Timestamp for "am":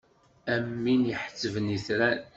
0.53-0.67